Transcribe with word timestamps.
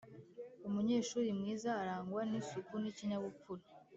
umunyeshuri 0.67 1.29
mwiza 1.39 1.69
arangwa 1.81 2.21
n’isuku 2.29 2.73
n’ikinyabupfura 2.79 3.63